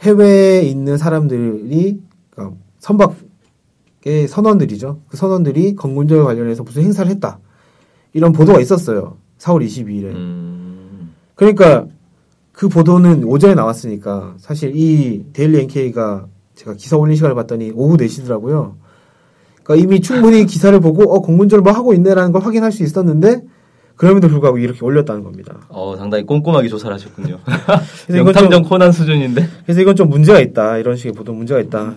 해외에 0.01 0.61
있는 0.63 0.97
사람들이 0.97 1.99
그러니까 2.31 2.57
선박의 2.79 3.15
선원들이죠. 4.27 5.01
그 5.07 5.17
선원들이 5.17 5.75
건군절 5.75 6.23
관련해서 6.23 6.63
무슨 6.63 6.83
행사를 6.83 7.09
했다. 7.09 7.39
이런 8.13 8.31
보도가 8.31 8.59
있었어요. 8.59 9.17
4월 9.39 9.65
22일에. 9.65 10.05
음, 10.05 11.13
그러니까 11.35 11.85
그 12.51 12.69
보도는 12.69 13.25
오전에 13.25 13.53
나왔으니까 13.53 14.35
사실 14.37 14.73
이 14.75 15.25
데일리 15.33 15.59
NK가 15.61 16.27
제가 16.55 16.73
기사 16.75 16.97
올린 16.97 17.15
시간을 17.15 17.35
봤더니 17.35 17.71
오후 17.75 17.97
4시더라고요. 17.97 18.75
그러니까 19.63 19.83
이미 19.83 19.99
충분히 19.99 20.45
기사를 20.47 20.79
보고 20.79 21.13
어 21.13 21.19
공군절 21.19 21.61
뭐 21.61 21.73
하고 21.73 21.93
있네라는 21.93 22.31
걸 22.31 22.41
확인할 22.41 22.71
수 22.71 22.83
있었는데 22.83 23.41
그럼에도 23.97 24.27
불구하고 24.29 24.57
이렇게 24.57 24.85
올렸다는 24.85 25.23
겁니다. 25.23 25.57
어 25.67 25.95
상당히 25.97 26.25
꼼꼼하게 26.25 26.69
조사를 26.69 26.93
하셨군요. 26.93 27.39
그래서 27.43 28.21
이건 28.21 28.25
명탐정 28.25 28.51
좀, 28.51 28.63
코난 28.63 28.91
수준인데. 28.91 29.47
그래서 29.63 29.81
이건 29.81 29.95
좀 29.95 30.09
문제가 30.09 30.39
있다. 30.39 30.77
이런 30.77 30.95
식의 30.95 31.13
보도 31.13 31.33
문제가 31.33 31.59
있다. 31.59 31.95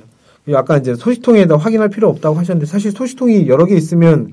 아까 0.54 0.76
이제 0.78 0.94
소식통에다 0.94 1.56
확인할 1.56 1.88
필요 1.90 2.08
없다고 2.08 2.36
하셨는데 2.36 2.66
사실 2.66 2.90
소식통이 2.92 3.48
여러 3.48 3.64
개 3.64 3.74
있으면 3.76 4.32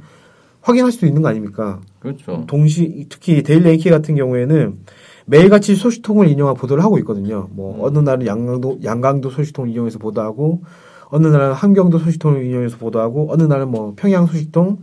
확인할 0.61 0.91
수도 0.91 1.05
있는 1.05 1.21
거 1.21 1.29
아닙니까? 1.29 1.81
그렇죠. 1.99 2.45
동시 2.47 3.05
특히 3.09 3.43
데일리 3.43 3.69
NK 3.71 3.91
같은 3.91 4.15
경우에는 4.15 4.79
매일같이 5.25 5.75
소식통을 5.75 6.27
인용한 6.27 6.55
보도를 6.55 6.83
하고 6.83 6.97
있거든요. 6.99 7.49
뭐 7.51 7.85
어느 7.85 7.99
날은 7.99 8.25
양강도 8.25 8.79
양강도 8.83 9.29
소식통을 9.29 9.69
인용해서 9.69 9.99
보도하고 9.99 10.63
어느 11.09 11.27
날은 11.27 11.53
함경도 11.53 11.99
소식통을 11.99 12.45
인용해서 12.45 12.77
보도하고 12.77 13.31
어느 13.31 13.43
날은 13.43 13.69
뭐 13.69 13.93
평양 13.95 14.25
소식통 14.25 14.79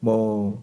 뭐 0.00 0.62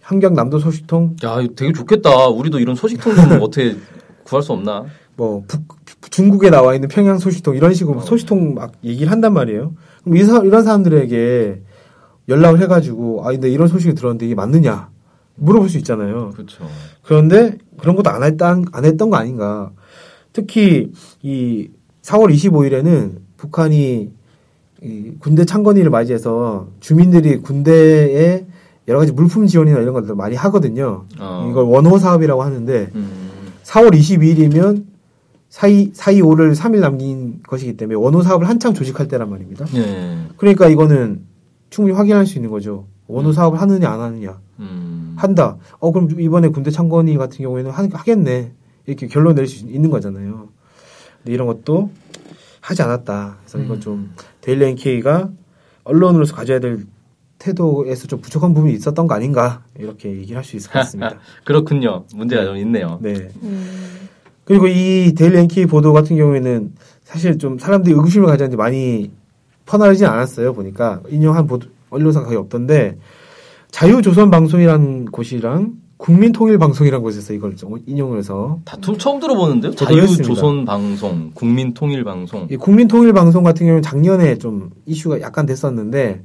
한경남도 0.00 0.58
소식통 0.58 1.16
야, 1.24 1.36
되게 1.54 1.72
좋겠다. 1.72 2.28
우리도 2.28 2.58
이런 2.60 2.74
소식통 2.74 3.14
좀 3.14 3.24
어떻게 3.42 3.76
구할 4.24 4.42
수 4.42 4.52
없나? 4.52 4.86
뭐 5.16 5.42
북, 5.46 5.77
중국에 6.10 6.50
나와 6.50 6.74
있는 6.74 6.88
평양 6.88 7.18
소식통 7.18 7.56
이런 7.56 7.74
식으로 7.74 8.00
소식통 8.00 8.54
막 8.54 8.72
얘기를 8.84 9.10
한단 9.10 9.32
말이에요. 9.32 9.74
그럼 10.04 10.16
이 10.16 10.24
사, 10.24 10.38
이런 10.38 10.62
사람들에게 10.64 11.62
연락을 12.28 12.60
해가지고 12.62 13.26
아 13.26 13.32
근데 13.32 13.50
이런 13.50 13.68
소식이 13.68 13.94
들었는데 13.94 14.26
이게 14.26 14.34
맞느냐 14.34 14.90
물어볼 15.36 15.68
수 15.68 15.78
있잖아요. 15.78 16.30
그렇죠. 16.34 16.64
그런데 17.02 17.58
그런 17.78 17.96
것도 17.96 18.10
안 18.10 18.22
했던 18.22 18.64
안 18.72 18.84
했던 18.84 19.10
거 19.10 19.16
아닌가. 19.16 19.70
특히 20.32 20.92
이 21.22 21.70
4월 22.02 22.32
25일에는 22.32 23.18
북한이 23.36 24.10
이 24.82 25.12
군대 25.18 25.44
창건일을 25.44 25.90
맞이해서 25.90 26.68
주민들이 26.80 27.38
군대에 27.38 28.46
여러 28.86 29.00
가지 29.00 29.12
물품 29.12 29.46
지원이나 29.46 29.80
이런 29.80 29.92
것들 29.94 30.14
많이 30.14 30.36
하거든요. 30.36 31.04
어. 31.18 31.48
이걸 31.50 31.64
원호 31.64 31.98
사업이라고 31.98 32.42
하는데 32.42 32.90
음. 32.94 33.28
4월 33.64 33.92
22일이면 33.92 34.84
4.2, 35.58 35.92
4.25를 35.94 36.54
3일 36.54 36.80
남긴 36.80 37.40
것이기 37.42 37.76
때문에 37.76 37.96
원호 37.96 38.22
사업을 38.22 38.48
한창 38.48 38.74
조직할 38.74 39.08
때란 39.08 39.28
말입니다. 39.30 39.66
예. 39.74 40.18
그러니까 40.36 40.68
이거는 40.68 41.24
충분히 41.70 41.96
확인할 41.96 42.26
수 42.26 42.38
있는 42.38 42.50
거죠. 42.50 42.86
원호 43.08 43.32
사업을 43.32 43.60
하느냐 43.60 43.90
안 43.90 44.00
하느냐. 44.00 44.38
음. 44.60 45.14
한다. 45.16 45.56
어 45.80 45.90
그럼 45.90 46.08
이번에 46.20 46.48
군대 46.48 46.70
참건이 46.70 47.16
같은 47.16 47.38
경우에는 47.38 47.70
하, 47.72 47.88
하겠네. 47.90 48.52
이렇게 48.86 49.06
결론 49.08 49.34
내릴 49.34 49.48
수 49.48 49.66
있는 49.66 49.90
거잖아요. 49.90 50.48
근데 51.18 51.32
이런 51.32 51.46
것도 51.46 51.90
하지 52.60 52.82
않았다. 52.82 53.38
그래서 53.40 53.58
이건 53.58 53.80
좀 53.80 54.14
데일리 54.40 54.64
NK가 54.66 55.30
언론으로서 55.84 56.34
가져야 56.36 56.60
될 56.60 56.84
태도에서 57.38 58.06
좀 58.06 58.20
부족한 58.20 58.54
부분이 58.54 58.74
있었던 58.74 59.06
거 59.06 59.14
아닌가 59.14 59.64
이렇게 59.78 60.10
얘기를 60.10 60.36
할 60.36 60.44
수 60.44 60.56
있을 60.56 60.70
것 60.70 60.78
같습니다. 60.80 61.16
그렇군요. 61.44 62.04
문제가 62.14 62.44
좀 62.44 62.56
있네요. 62.58 62.98
네. 63.02 63.28
음. 63.42 64.08
그리고 64.48 64.66
이 64.66 65.12
데일리 65.14 65.40
NK 65.40 65.66
보도 65.66 65.92
같은 65.92 66.16
경우에는 66.16 66.72
사실 67.04 67.38
좀 67.38 67.58
사람들이 67.58 67.94
의구심을 67.94 68.26
가졌는데 68.28 68.56
많이 68.56 69.10
퍼나르진 69.66 70.06
않았어요. 70.06 70.54
보니까 70.54 71.02
인용한 71.10 71.46
보도 71.46 71.68
언론사 71.90 72.22
거의 72.22 72.38
없던데 72.38 72.96
자유조선 73.70 74.30
방송이라는 74.30 75.04
곳이랑 75.06 75.74
국민통일방송이라는 75.98 77.02
곳에서 77.02 77.34
이걸 77.34 77.56
좀 77.56 77.76
인용을 77.86 78.16
해서 78.16 78.58
다툼 78.64 78.96
처음 78.96 79.20
들어보는데요. 79.20 79.74
저도 79.74 79.98
했습니다. 79.98 80.24
자유조선 80.24 80.64
방송, 80.64 81.30
국민통일방송. 81.34 82.48
이 82.50 82.56
국민통일방송 82.56 83.42
같은 83.42 83.66
경우는 83.66 83.82
작년에 83.82 84.38
좀 84.38 84.70
이슈가 84.86 85.20
약간 85.20 85.44
됐었는데 85.44 86.22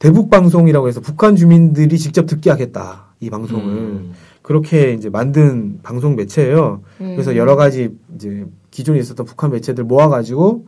대북 0.00 0.28
방송이라고 0.28 0.88
해서 0.88 1.00
북한 1.00 1.36
주민들이 1.36 1.98
직접 1.98 2.26
듣게 2.26 2.50
하겠다 2.50 3.14
이 3.20 3.30
방송을 3.30 3.64
음. 3.64 4.12
그렇게 4.44 4.92
이제 4.92 5.08
만든 5.08 5.78
방송 5.82 6.16
매체예요. 6.16 6.82
그래서 6.98 7.30
음. 7.30 7.36
여러 7.38 7.56
가지 7.56 7.88
이제 8.14 8.44
기존에 8.70 8.98
있었던 8.98 9.24
북한 9.24 9.50
매체들 9.50 9.84
모아가지고 9.84 10.66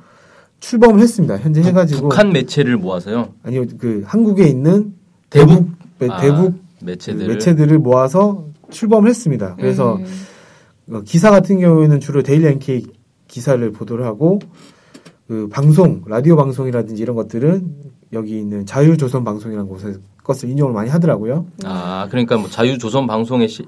출범을 0.60 0.98
했습니다. 1.00 1.36
현재 1.36 1.60
해가지고 1.62 2.08
북한 2.08 2.32
매체를 2.32 2.78
모아서요. 2.78 3.34
아니요 3.42 3.66
그 3.78 4.02
한국에 4.06 4.46
있는 4.48 4.94
대북 5.28 5.68
매- 5.98 6.08
아, 6.08 6.16
대북 6.22 6.54
그 6.80 6.84
매체들 6.86 7.28
매체들을 7.28 7.78
모아서 7.80 8.46
출범을 8.70 9.10
했습니다. 9.10 9.56
그래서 9.56 9.96
음. 9.96 10.06
어, 10.96 11.02
기사 11.04 11.30
같은 11.30 11.60
경우에는 11.60 12.00
주로 12.00 12.22
데일리 12.22 12.46
NK 12.46 12.86
기사를 13.28 13.72
보도를 13.72 14.06
하고 14.06 14.38
그 15.28 15.48
방송 15.52 16.02
라디오 16.06 16.36
방송이라든지 16.36 17.02
이런 17.02 17.14
것들은 17.14 17.74
여기 18.14 18.38
있는 18.38 18.64
자유조선 18.64 19.22
방송이라는 19.22 19.68
곳에 19.68 19.96
것을 20.26 20.50
인용을 20.50 20.72
많이 20.74 20.90
하더라고요. 20.90 21.46
아 21.64 22.08
그러니까 22.10 22.36
뭐 22.36 22.48
자유조선 22.50 23.06
방송에서 23.06 23.62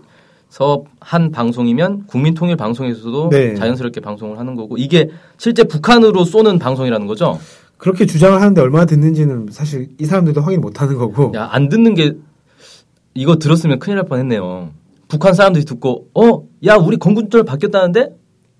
한 1.00 1.30
방송이면 1.30 2.06
국민통일 2.06 2.56
방송에서도 2.56 3.28
네. 3.30 3.54
자연스럽게 3.54 4.00
방송을 4.00 4.38
하는 4.38 4.54
거고 4.56 4.76
이게 4.76 5.08
실제 5.36 5.64
북한으로 5.64 6.24
쏘는 6.24 6.58
방송이라는 6.58 7.06
거죠. 7.06 7.38
그렇게 7.76 8.06
주장을 8.06 8.38
하는데 8.40 8.60
얼마나 8.60 8.84
듣는지는 8.86 9.46
사실 9.52 9.88
이 10.00 10.04
사람들도 10.04 10.40
확인 10.40 10.60
못 10.60 10.82
하는 10.82 10.96
거고. 10.98 11.32
야 11.36 11.48
안 11.52 11.68
듣는 11.68 11.94
게 11.94 12.14
이거 13.14 13.36
들었으면 13.36 13.78
큰일 13.78 13.96
날 13.96 14.06
뻔했네요. 14.06 14.70
북한 15.06 15.34
사람들이 15.34 15.64
듣고 15.64 16.08
어 16.14 16.42
야 16.66 16.74
우리 16.74 16.96
건군절 16.96 17.44
바뀌었다는데 17.44 18.08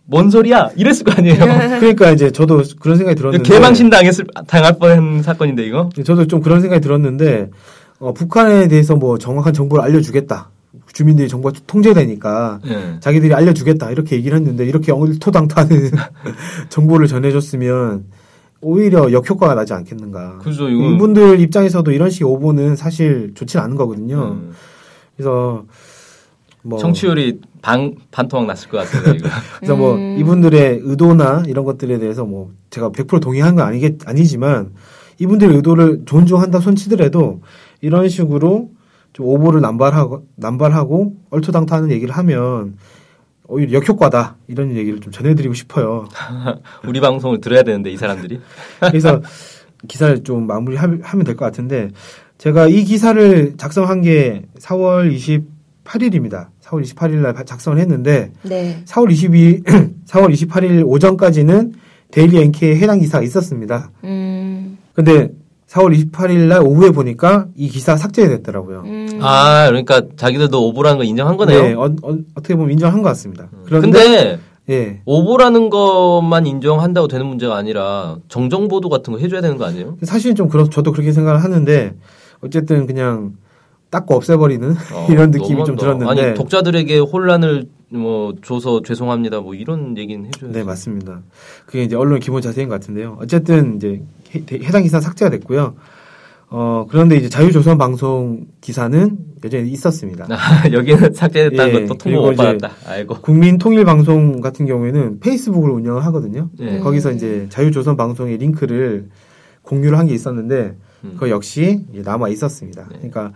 뭔 0.04 0.30
소리야 0.30 0.70
이랬을 0.76 1.02
거 1.04 1.12
아니에요. 1.16 1.36
그러니까 1.80 2.12
이제 2.12 2.30
저도 2.30 2.62
그런 2.80 2.96
생각이 2.96 3.16
들었는데 3.16 3.42
개망신 3.46 3.90
당했을 3.90 4.24
당할 4.46 4.78
뻔한 4.78 5.22
사건인데 5.22 5.66
이거. 5.66 5.90
저도 6.04 6.26
좀 6.28 6.40
그런 6.40 6.60
생각이 6.60 6.80
들었는데 6.80 7.50
어, 8.00 8.12
북한에 8.12 8.68
대해서 8.68 8.96
뭐 8.96 9.18
정확한 9.18 9.52
정보를 9.52 9.84
알려주겠다. 9.84 10.50
주민들이 10.92 11.28
정보가 11.28 11.58
통제되니까 11.66 12.60
예. 12.66 13.00
자기들이 13.00 13.34
알려주겠다 13.34 13.90
이렇게 13.90 14.16
얘기를 14.16 14.36
했는데 14.36 14.64
이렇게 14.64 14.92
엉일토당토하는 14.92 15.90
정보를 16.68 17.06
전해줬으면 17.06 18.04
오히려 18.60 19.12
역효과가 19.12 19.54
나지 19.54 19.72
않겠는가. 19.72 20.38
그죠 20.38 20.68
이거. 20.68 20.82
이분들 20.90 21.40
입장에서도 21.40 21.90
이런 21.92 22.10
식의 22.10 22.28
오보는 22.28 22.76
사실 22.76 23.32
좋지 23.34 23.58
않은 23.58 23.76
거거든요. 23.76 24.38
음, 24.40 24.52
그래서 25.16 25.64
뭐 26.62 26.78
청취율이 26.78 27.40
반 27.62 27.94
반토막 28.10 28.46
났을 28.46 28.68
것 28.68 28.78
같아요 28.78 29.14
이거. 29.14 29.28
그래서 29.58 29.76
뭐 29.76 29.94
음. 29.94 30.16
이분들의 30.18 30.80
의도나 30.82 31.44
이런 31.46 31.64
것들에 31.64 31.98
대해서 31.98 32.24
뭐 32.24 32.52
제가 32.70 32.90
100% 32.90 33.20
동의하는 33.20 33.56
건 33.56 33.66
아니겠 33.66 33.96
아니지만 34.06 34.72
이분들의 35.18 35.56
의도를 35.56 36.02
존중한다 36.04 36.60
손치더라도 36.60 37.40
이런 37.80 38.08
식으로 38.08 38.70
좀 39.12 39.26
오보를 39.26 39.60
남발하고 39.60 40.26
남발하고 40.36 41.14
얼토당토하는 41.30 41.90
얘기를 41.90 42.14
하면 42.16 42.76
오히려 43.46 43.78
역효과다 43.80 44.36
이런 44.48 44.76
얘기를 44.76 45.00
좀 45.00 45.12
전해드리고 45.12 45.54
싶어요. 45.54 46.06
우리 46.86 47.00
방송을 47.00 47.40
들어야 47.40 47.62
되는데 47.62 47.90
이 47.90 47.96
사람들이. 47.96 48.40
그래서 48.80 49.22
기사를 49.86 50.22
좀 50.24 50.46
마무리하면 50.46 51.24
될 51.24 51.36
것 51.36 51.44
같은데 51.44 51.90
제가 52.36 52.66
이 52.68 52.84
기사를 52.84 53.54
작성한 53.56 54.02
게 54.02 54.42
4월 54.60 55.12
28일입니다. 55.84 56.48
4월 56.62 56.82
28일 56.84 57.14
날 57.16 57.34
작성을 57.46 57.78
했는데 57.78 58.30
네. 58.42 58.82
4월 58.84 59.10
22, 59.10 59.62
4월 60.06 60.32
28일 60.32 60.86
오전까지는 60.86 61.72
데일리 62.10 62.38
NK에 62.42 62.76
해당 62.76 63.00
기사가 63.00 63.24
있었습니다. 63.24 63.90
음. 64.04 64.78
근데 64.92 65.30
4월 65.68 66.10
28일 66.10 66.48
날 66.48 66.62
오후에 66.62 66.90
보니까 66.90 67.46
이 67.54 67.68
기사 67.68 67.96
삭제됐더라고요. 67.96 68.82
음. 68.86 69.18
아 69.22 69.66
그러니까 69.68 70.02
자기들도 70.16 70.66
오보라는 70.68 70.98
거 70.98 71.04
인정한 71.04 71.36
거네요. 71.36 71.62
네, 71.62 71.74
어, 71.74 71.94
떻게 72.34 72.54
보면 72.54 72.72
인정한 72.72 73.02
것 73.02 73.08
같습니다. 73.10 73.48
그런데 73.66 73.90
근데 73.90 74.38
예. 74.70 75.00
오보라는 75.04 75.70
것만 75.70 76.46
인정한다고 76.46 77.08
되는 77.08 77.26
문제가 77.26 77.56
아니라 77.56 78.16
정정 78.28 78.68
보도 78.68 78.88
같은 78.88 79.12
거 79.12 79.18
해줘야 79.18 79.40
되는 79.40 79.56
거 79.56 79.66
아니에요? 79.66 79.96
사실은 80.02 80.36
좀 80.36 80.48
그렇 80.48 80.68
저도 80.68 80.92
그렇게 80.92 81.12
생각을 81.12 81.42
하는데 81.42 81.94
어쨌든 82.40 82.86
그냥 82.86 83.34
닦고 83.90 84.14
없애버리는 84.14 84.70
어, 84.94 85.06
이런 85.10 85.30
느낌이 85.30 85.64
좀 85.64 85.76
너무한다. 85.76 85.80
들었는데 86.04 86.22
아니 86.22 86.34
독자들에게 86.34 86.98
혼란을 86.98 87.66
뭐 87.90 88.34
줘서 88.42 88.82
죄송합니다 88.82 89.40
뭐 89.40 89.54
이런 89.54 89.96
얘기는 89.96 90.24
해줘야지. 90.26 90.58
네, 90.58 90.64
맞습니다. 90.64 91.22
그게 91.66 91.84
이제 91.84 91.96
언론 91.96 92.20
기본 92.20 92.42
자세인 92.42 92.68
것 92.68 92.74
같은데요. 92.74 93.16
어쨌든 93.20 93.76
이제 93.76 94.02
해, 94.34 94.44
해당 94.64 94.82
기사 94.82 95.00
삭제가 95.00 95.30
됐고요. 95.30 95.74
어, 96.50 96.86
그런데 96.88 97.16
이제 97.16 97.28
자유조선 97.28 97.76
방송 97.76 98.46
기사는 98.62 99.18
여전히 99.44 99.70
있었습니다. 99.70 100.26
아, 100.30 100.68
여기는 100.72 101.12
삭제됐다는 101.12 101.74
예, 101.74 101.80
것도 101.86 101.98
통보 101.98 102.20
못 102.22 102.36
받았다. 102.36 102.70
아이고. 102.86 103.16
국민 103.20 103.58
통일 103.58 103.84
방송 103.84 104.40
같은 104.40 104.64
경우에는 104.64 105.20
페이스북을 105.20 105.70
운영을 105.70 106.04
하거든요. 106.06 106.48
예. 106.60 106.78
거기서 106.78 107.12
이제 107.12 107.46
자유조선 107.50 107.96
방송의 107.98 108.38
링크를 108.38 109.08
공유를 109.62 109.98
한 109.98 110.06
게 110.06 110.14
있었는데 110.14 110.76
음. 111.04 111.10
그거 111.14 111.28
역시 111.28 111.84
남아 111.92 112.30
있었습니다. 112.30 112.82
네. 112.90 112.96
그러니까 112.96 113.32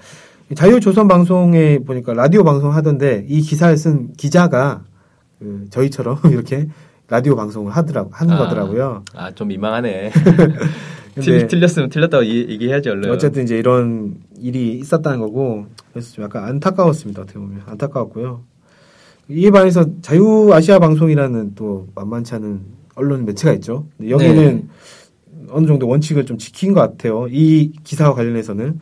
자유조선 0.55 1.09
방송에 1.09 1.79
보니까 1.79 2.13
라디오 2.15 2.45
방송 2.45 2.73
하던데 2.75 3.25
이 3.29 3.41
기사를 3.41 3.77
쓴 3.77 4.13
기자가 4.15 4.85
그 5.39 5.67
저희처럼 5.71 6.19
이렇게 6.31 6.69
라디오 7.09 7.37
방송을 7.37 7.73
하더라고 7.73 8.11
하는 8.13 8.35
아. 8.35 8.39
거더라고요. 8.39 9.05
아 9.15 9.31
좀 9.33 9.49
민망하네. 9.49 10.11
근데 11.15 11.39
틀, 11.41 11.47
틀렸으면 11.47 11.91
틀렸다고 11.91 12.23
이- 12.25 12.47
얘기해야지 12.49 12.89
얼른. 12.89 13.11
어쨌든 13.11 13.45
이제 13.45 13.59
이런 13.59 14.17
일이 14.39 14.79
있었다는 14.79 15.19
거고 15.21 15.67
그래서 15.93 16.13
좀 16.15 16.25
약간 16.25 16.45
안타까웠습니다. 16.45 17.23
어떻게 17.23 17.39
보면 17.39 17.63
안타까웠고요. 17.67 18.43
이에 19.29 19.51
반해서 19.51 19.85
자유아시아 20.01 20.79
방송이라는 20.79 21.55
또 21.55 21.89
만만치 21.95 22.35
않은 22.37 22.61
언론 22.95 23.25
매체가 23.27 23.53
있죠. 23.55 23.87
여기는 24.07 24.37
네. 24.37 24.65
어느 25.51 25.67
정도 25.67 25.87
원칙을 25.87 26.25
좀 26.25 26.39
지킨 26.39 26.73
것 26.73 26.81
같아요. 26.81 27.27
이 27.31 27.73
기사와 27.85 28.15
관련해서는 28.15 28.81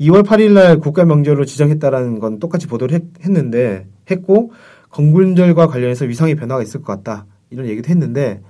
2월 0.00 0.24
8일 0.24 0.52
날 0.52 0.78
국가 0.78 1.04
명절로 1.04 1.44
지정했다라는 1.44 2.20
건 2.20 2.38
똑같이 2.38 2.66
보도를 2.66 2.94
했, 2.94 3.02
했는데 3.22 3.86
했고 4.10 4.52
건군절과 4.90 5.66
관련해서 5.66 6.06
위상의 6.06 6.34
변화가 6.34 6.62
있을 6.62 6.82
것 6.82 6.92
같다. 6.94 7.26
이런 7.50 7.66
얘기도 7.66 7.90
했는데 7.90 8.40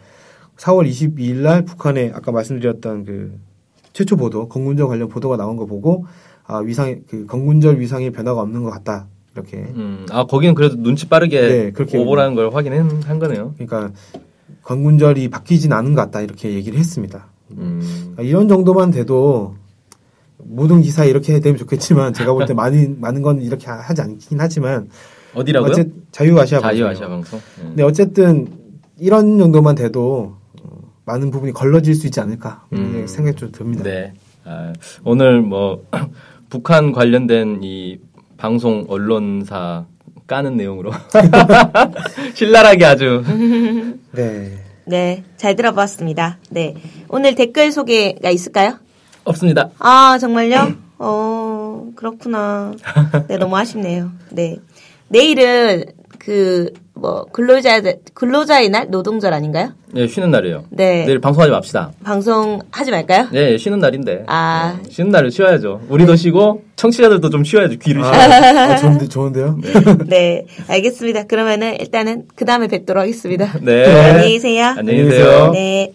4월 0.57 0.89
22일 0.89 1.37
날 1.37 1.65
북한에 1.65 2.13
아까 2.15 2.33
말씀드렸던 2.33 3.05
그 3.05 3.39
최초 3.93 4.17
보도 4.17 4.49
건군절 4.49 4.87
관련 4.87 5.09
보도가 5.09 5.37
나온 5.37 5.57
거 5.57 5.67
보고 5.67 6.07
아 6.47 6.59
위상 6.59 7.03
그 7.09 7.27
건군절 7.27 7.81
위상의 7.81 8.11
변화가 8.11 8.41
없는 8.41 8.63
것 8.63 8.71
같다. 8.71 9.09
이렇게. 9.35 9.57
음, 9.59 10.07
아 10.11 10.25
거기는 10.25 10.55
그래도 10.55 10.77
눈치 10.77 11.09
빠르게 11.09 11.41
네, 11.41 11.71
그렇게 11.73 11.99
오보라는 11.99 12.35
걸 12.35 12.55
확인한 12.55 13.03
한 13.05 13.19
거네요. 13.19 13.55
그러니까 13.57 13.93
건군절이 14.63 15.29
바뀌진 15.29 15.73
않은 15.73 15.95
것 15.95 16.03
같다. 16.03 16.21
이렇게 16.21 16.53
얘기를 16.53 16.79
했습니다. 16.79 17.29
음, 17.53 18.15
아, 18.17 18.23
이런 18.23 18.47
정도만 18.49 18.91
돼도 18.91 19.57
모든 20.44 20.81
기사에 20.83 21.09
이렇게 21.09 21.40
되면 21.40 21.57
좋겠지만 21.59 22.12
제가 22.14 22.33
볼 22.33 22.46
때 22.46 22.55
많이 22.55 22.88
많은 22.88 23.22
건 23.22 23.40
이렇게 23.42 23.66
하- 23.66 23.79
하지 23.81 24.03
않긴 24.03 24.40
하지만 24.40 24.88
어디라고요? 25.35 25.70
어쨌 25.70 25.92
자유아시아 26.12 26.61
방송. 26.61 26.76
자유아시아 26.79 27.09
방송. 27.09 27.38
음. 27.59 27.64
근데 27.68 27.83
어쨌든 27.83 28.48
이런 28.98 29.38
정도만 29.38 29.74
돼도 29.76 30.37
어, 30.62 30.79
많은 31.07 31.31
부분이 31.31 31.53
걸러질 31.53 31.94
수 31.94 32.07
있지 32.07 32.20
않을까 32.20 32.66
음. 32.72 33.05
생각이 33.07 33.37
좀 33.37 33.53
듭니다. 33.53 33.85
네. 33.85 34.12
아, 34.44 34.72
오늘 35.05 35.40
뭐 35.42 35.85
북한 36.50 36.92
관련된 36.92 37.61
이 37.62 37.98
방송 38.37 38.85
언론사 38.88 39.87
까는 40.26 40.57
내용으로 40.57 40.92
신랄하게 42.35 42.85
아주 42.85 43.22
네. 44.12 44.59
네, 44.87 45.22
잘 45.37 45.55
들어봤습니다. 45.55 46.38
네. 46.50 46.74
오늘 47.09 47.35
댓글 47.35 47.70
소개가 47.70 48.31
있을까요? 48.31 48.79
없습니다. 49.31 49.71
아, 49.79 50.19
정말요? 50.19 50.75
어, 50.99 51.87
그렇구나. 51.97 52.73
네, 53.29 53.38
너무 53.38 53.57
아쉽네요. 53.57 54.11
네. 54.31 54.57
내일은 55.09 55.85
그, 56.19 56.71
뭐, 56.93 57.25
근로자, 57.33 57.81
근로자의 58.12 58.69
날? 58.69 58.90
노동절 58.90 59.33
아닌가요? 59.33 59.73
예, 59.97 60.07
쉬는 60.07 60.31
날이에요. 60.31 60.64
네. 60.69 61.05
내일 61.07 61.19
방송하지 61.19 61.51
맙시다. 61.51 61.93
방송 62.05 62.61
하지 62.71 62.90
말까요? 62.90 63.29
예, 63.33 63.53
예, 63.53 63.57
쉬는 63.57 63.79
날인데. 63.79 64.25
아. 64.27 64.79
예, 64.85 64.90
쉬는 64.90 65.11
날을 65.11 65.31
쉬어야죠. 65.31 65.81
우리도 65.88 66.16
쉬고 66.16 66.62
청취자들도 66.77 67.31
좀 67.31 67.43
쉬어야죠. 67.43 67.79
귀를 67.79 68.05
아, 68.05 68.12
쉬어야죠. 68.12 68.59
아, 68.59 68.77
좋은데, 68.77 69.09
좋은데요? 69.09 69.59
네, 70.07 70.45
알겠습니다. 70.69 71.25
그러면은 71.25 71.81
일단은 71.81 72.25
그 72.37 72.45
다음에 72.45 72.69
뵙도록 72.69 73.01
하겠습니다. 73.01 73.55
네. 73.62 73.87
안녕히 74.11 74.33
계세요. 74.33 74.75
안녕히 74.77 75.05
계세요. 75.05 75.51
네. 75.53 75.95